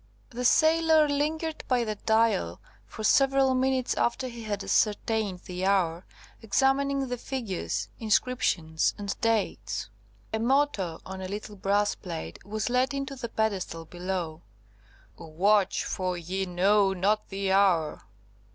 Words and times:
The 0.31 0.45
sailor 0.45 1.07
lingered 1.07 1.63
by 1.67 1.83
the 1.83 1.93
Dial 1.93 2.59
for 2.87 3.03
several 3.03 3.53
minutes 3.53 3.93
after 3.93 4.27
he 4.29 4.41
had 4.45 4.63
ascertained 4.63 5.41
the 5.41 5.63
hour, 5.63 6.07
examining 6.41 7.07
the 7.07 7.19
figures, 7.19 7.87
inscriptions, 7.99 8.95
and 8.97 9.15
dates. 9.21 9.91
A 10.33 10.39
motto 10.39 11.01
on 11.05 11.21
a 11.21 11.27
little 11.27 11.55
brass 11.55 11.93
plate 11.93 12.43
was 12.43 12.67
let 12.67 12.95
into 12.95 13.15
the 13.15 13.29
pedestal 13.29 13.85
below: 13.85 14.41
"Watch, 15.19 15.83
for 15.85 16.17
ye 16.17 16.47
know 16.47 16.93
not 16.93 17.29
the 17.29 17.51
hour." 17.51 18.01